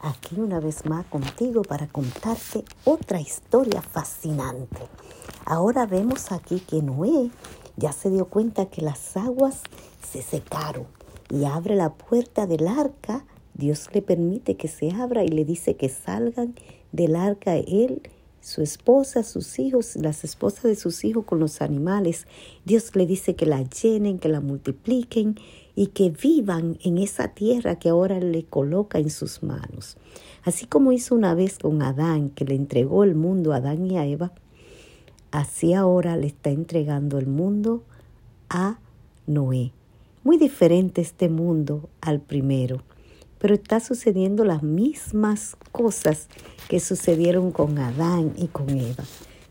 [0.00, 4.78] aquí una vez más contigo para contarte otra historia fascinante.
[5.44, 7.30] Ahora vemos aquí que Noé
[7.76, 9.62] ya se dio cuenta que las aguas
[10.10, 10.86] se secaron
[11.30, 13.24] y abre la puerta del arca.
[13.54, 16.54] Dios le permite que se abra y le dice que salgan
[16.92, 18.02] del arca él,
[18.40, 22.26] su esposa, sus hijos, las esposas de sus hijos con los animales.
[22.64, 25.36] Dios le dice que la llenen, que la multipliquen
[25.74, 29.96] y que vivan en esa tierra que ahora le coloca en sus manos.
[30.44, 33.98] Así como hizo una vez con Adán, que le entregó el mundo a Adán y
[33.98, 34.32] a Eva,
[35.30, 37.82] así ahora le está entregando el mundo
[38.48, 38.78] a
[39.26, 39.72] Noé.
[40.24, 42.82] Muy diferente este mundo al primero,
[43.38, 46.28] pero está sucediendo las mismas cosas
[46.68, 49.04] que sucedieron con Adán y con Eva.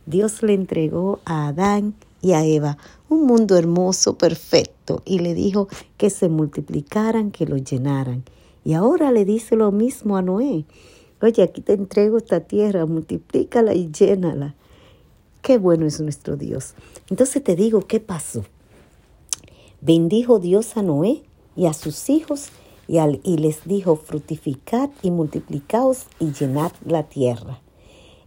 [0.06, 2.78] Dios le entregó a Adán y a Eva
[3.10, 8.24] un mundo hermoso, perfecto, y le dijo que se multiplicaran, que lo llenaran.
[8.64, 10.66] Y ahora le dice lo mismo a Noé.
[11.22, 14.56] Oye, aquí te entrego esta tierra, multiplícala y llénala.
[15.42, 16.76] Qué bueno es nuestro Dios.
[17.10, 18.44] Entonces te digo, ¿qué pasó?
[19.82, 21.24] Bendijo Dios a Noé
[21.56, 22.50] y a sus hijos
[22.88, 27.62] y, les dijo, frutificad y multiplicaos y llenad la tierra.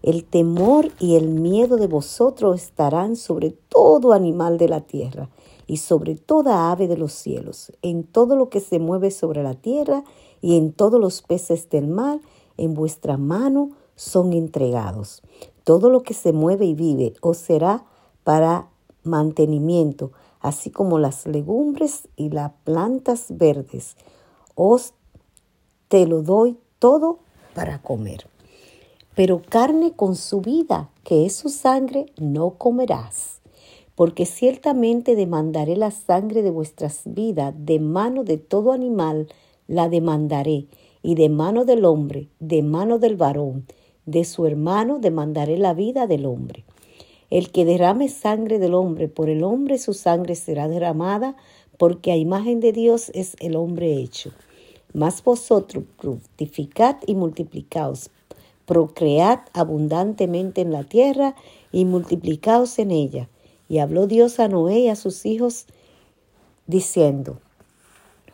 [0.03, 5.31] El temor y el miedo de vosotros estarán sobre todo animal de la tierra
[5.69, 9.55] y sobre toda ave de los cielos, en todo lo que se mueve sobre la
[9.55, 10.03] tierra
[10.41, 12.21] y en todos los peces del mar,
[12.57, 15.23] en vuestra mano son entregados.
[15.63, 17.85] Todo lo que se mueve y vive os será
[18.25, 18.71] para
[19.05, 23.97] mantenimiento, así como las legumbres y las plantas verdes.
[24.57, 24.95] Os
[25.87, 27.21] te lo doy todo
[27.55, 28.32] para comer
[29.15, 33.41] pero carne con su vida, que es su sangre, no comerás.
[33.95, 39.29] Porque ciertamente demandaré la sangre de vuestras vidas, de mano de todo animal
[39.69, 40.67] la demandaré,
[41.03, 43.67] y de mano del hombre, de mano del varón,
[44.07, 46.65] de su hermano demandaré la vida del hombre.
[47.31, 51.37] El que derrame sangre del hombre, por el hombre su sangre será derramada,
[51.79, 54.33] porque a imagen de Dios es el hombre hecho.
[54.93, 58.11] Mas vosotros fructificad y multiplicaos,
[58.67, 61.35] procread abundantemente en la tierra
[61.71, 63.29] y multiplicaos en ella.
[63.69, 65.67] Y habló Dios a Noé y a sus hijos,
[66.67, 67.39] diciendo,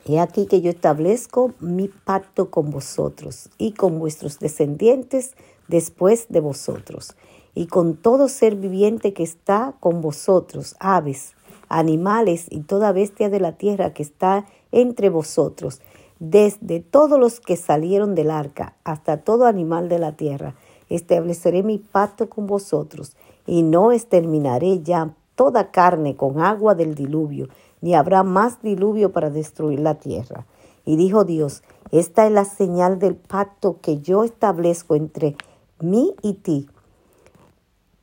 [0.06, 5.34] He aquí que yo establezco mi pacto con vosotros y con vuestros descendientes
[5.68, 7.14] después de vosotros,
[7.54, 11.34] y con todo ser viviente que está con vosotros, aves,
[11.68, 15.80] animales y toda bestia de la tierra que está entre vosotros,
[16.20, 20.54] desde todos los que salieron del arca hasta todo animal de la tierra.
[20.88, 27.48] Estableceré mi pacto con vosotros y no exterminaré ya toda carne con agua del diluvio,
[27.80, 30.46] ni habrá más diluvio para destruir la tierra.
[30.84, 31.62] Y dijo Dios,
[31.92, 35.36] esta es la señal del pacto que yo establezco entre
[35.80, 36.68] mí y ti,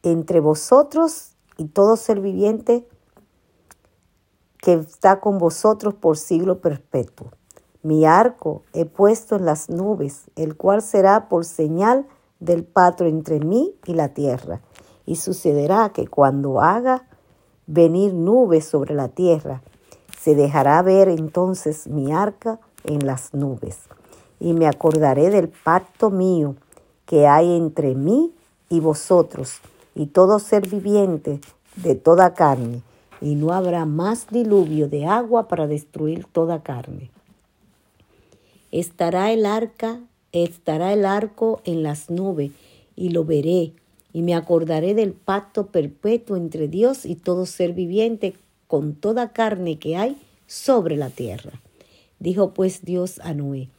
[0.03, 2.88] entre vosotros y todo ser viviente
[4.59, 7.32] que está con vosotros por siglo perpetuo.
[7.85, 12.07] Mi arco he puesto en las nubes, el cual será por señal
[12.40, 14.62] del patro entre mí y la tierra.
[15.06, 17.07] Y sucederá que cuando haga
[17.68, 19.62] venir nubes sobre la tierra,
[20.19, 23.78] se dejará ver entonces mi arca en las nubes.
[24.40, 26.56] Y me acordaré del pacto mío
[27.06, 28.34] que hay entre mí
[28.67, 29.62] y vosotros
[29.94, 31.40] y todo ser viviente
[31.75, 32.81] de toda carne,
[33.22, 37.12] y no habrá más diluvio de agua para destruir toda carne
[38.80, 40.02] estará el arca,
[40.34, 42.52] estará el arco en las nubes,
[42.96, 43.72] y lo veré,
[44.12, 48.35] y me acordaré del pacto perpetuo entre Dios y todo ser viviente
[48.68, 51.62] con toda carne que hay sobre la tierra.
[52.19, 53.69] Dijo pues Dios a Noé,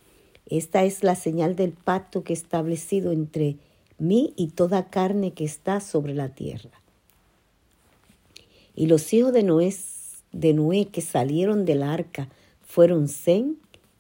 [0.48, 3.56] esta es la señal del pacto que he establecido entre
[3.98, 6.70] mí y toda carne que está sobre la tierra.
[8.74, 12.28] Y los hijos de Noé, que salieron del arca
[12.66, 13.58] fueron Zen,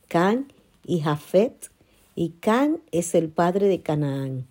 [0.08, 0.52] Can
[0.86, 1.70] y Jafet,
[2.14, 4.46] y Can es el padre de Canaán.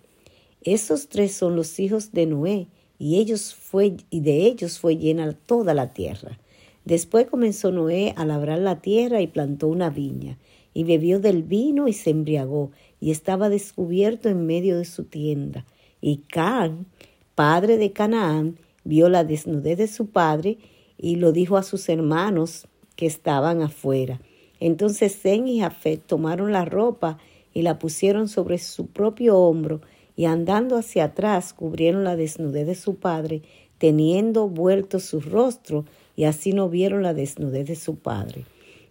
[0.62, 2.68] Esos tres son los hijos de Noé,
[2.98, 6.38] y, ellos fue, y de ellos fue llena toda la tierra.
[6.84, 10.38] Después comenzó Noé a labrar la tierra y plantó una viña,
[10.74, 15.64] y bebió del vino y se embriagó, y estaba descubierto en medio de su tienda.
[16.00, 16.86] Y Can,
[17.34, 20.58] padre de Canaán, vio la desnudez de su padre
[20.98, 24.20] y lo dijo a sus hermanos que estaban afuera.
[24.60, 27.18] Entonces Zen y Jafet tomaron la ropa
[27.52, 29.80] y la pusieron sobre su propio hombro
[30.16, 33.42] y andando hacia atrás cubrieron la desnudez de su padre,
[33.78, 35.84] teniendo vuelto su rostro,
[36.16, 38.44] y así no vieron la desnudez de su padre.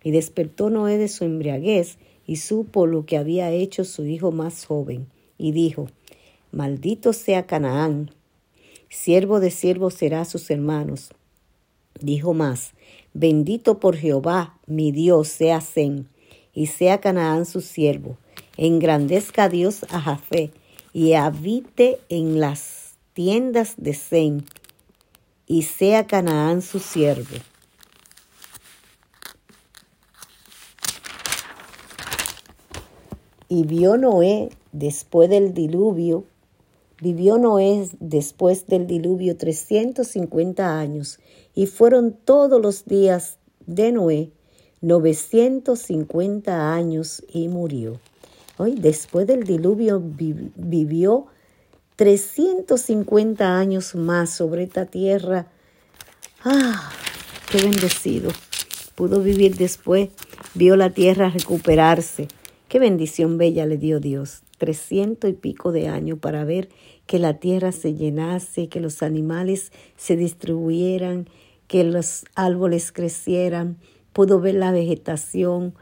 [0.04, 1.98] Y despertó Noé de su embriaguez
[2.28, 5.08] y supo lo que había hecho su hijo más joven,
[5.40, 5.88] y dijo,
[6.52, 8.12] Maldito sea Canaán,
[8.90, 11.10] siervo de siervos será a sus hermanos.
[12.00, 12.74] Dijo más,
[13.14, 16.10] Bendito por Jehová, mi Dios, sea Zen,
[16.54, 18.18] y sea Canaán su siervo.
[18.58, 20.52] Engrandezca Dios a Jafé,
[20.92, 24.46] y habite en las tiendas de Zen,
[25.48, 27.38] y sea Canaán su siervo.
[33.48, 36.26] Y vio Noé después del diluvio,
[37.02, 41.20] vivió Noé después del diluvio 350 años,
[41.54, 44.32] y fueron todos los días de Noé
[44.82, 48.00] 950 años y murió.
[48.58, 51.28] Hoy, después del diluvio, vivió
[51.96, 55.48] 350 años más sobre esta tierra.
[56.44, 56.92] ¡Ah!
[57.52, 58.32] ¡Qué bendecido!
[58.96, 60.10] Pudo vivir después,
[60.54, 62.28] vio la tierra recuperarse
[62.68, 66.70] Qué bendición bella le dio Dios, trescientos y pico de años para ver
[67.06, 71.30] que la tierra se llenase, que los animales se distribuyeran,
[71.68, 73.78] que los árboles crecieran,
[74.12, 75.76] pudo ver la vegetación.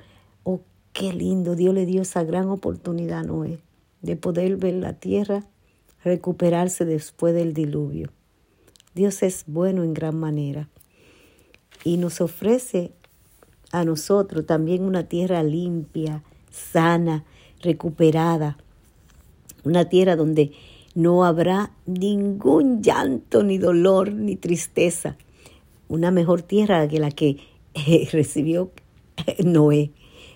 [0.43, 0.59] Oh,
[0.91, 3.59] qué lindo, Dios le dio esa gran oportunidad a Noé
[4.01, 5.45] de poder ver la tierra
[6.03, 8.09] recuperarse después del diluvio.
[8.95, 10.67] Dios es bueno en gran manera
[11.85, 12.91] y nos ofrece
[13.71, 16.21] a nosotros también una tierra limpia,
[16.51, 17.23] sana,
[17.63, 18.57] recuperada.
[19.63, 20.51] Una tierra donde
[20.95, 25.17] no habrá ningún llanto, ni dolor, ni tristeza.
[25.87, 27.37] Una mejor tierra que la que
[27.73, 28.71] eh, recibió
[29.43, 29.91] Noé.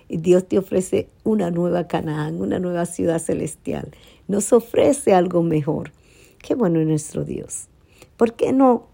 [0.09, 3.91] Dios te ofrece una nueva Canaán, una nueva ciudad celestial.
[4.27, 5.91] Nos ofrece algo mejor.
[6.39, 7.67] Qué bueno es nuestro Dios.
[8.15, 8.87] ¿Por qué no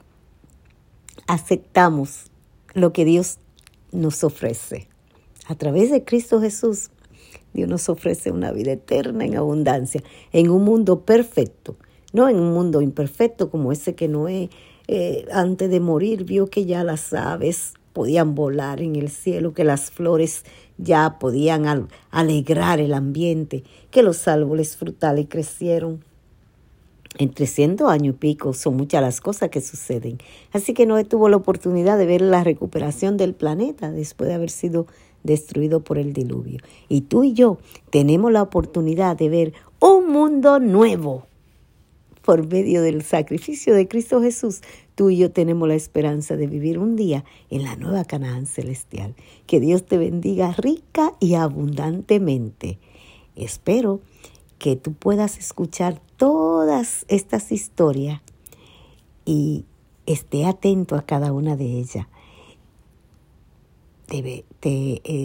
[1.28, 2.32] aceptamos
[2.74, 3.38] lo que Dios
[3.92, 4.88] nos ofrece?
[5.46, 6.90] A través de Cristo Jesús
[7.54, 10.02] Dios nos ofrece una vida eterna en abundancia,
[10.32, 11.76] en un mundo perfecto,
[12.12, 14.50] no en un mundo imperfecto como ese que Noé
[14.88, 19.64] eh, antes de morir vio que ya las aves podían volar en el cielo, que
[19.64, 20.44] las flores
[20.78, 26.04] ya podían alegrar el ambiente, que los árboles frutales crecieron.
[27.20, 30.18] En 300 años y pico son muchas las cosas que suceden.
[30.52, 34.50] Así que Noé tuvo la oportunidad de ver la recuperación del planeta después de haber
[34.50, 34.88] sido
[35.24, 36.60] destruido por el diluvio.
[36.90, 37.58] Y tú y yo
[37.90, 41.28] tenemos la oportunidad de ver un mundo nuevo.
[42.24, 44.62] Por medio del sacrificio de Cristo Jesús,
[44.96, 49.14] tú y yo tenemos la esperanza de vivir un día en la nueva Canaán celestial.
[49.46, 52.80] Que Dios te bendiga rica y abundantemente.
[53.36, 54.00] Espero
[54.58, 58.22] que tú puedas escuchar todas estas historias
[59.26, 59.66] y
[60.06, 62.08] esté atento a cada una de ellas
[64.08, 64.46] te,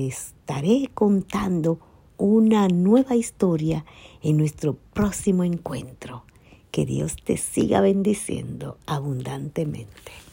[0.06, 1.78] estaré contando
[2.16, 3.84] una nueva historia
[4.22, 6.24] en nuestro próximo encuentro.
[6.70, 10.27] Que Dios te siga bendiciendo abundantemente.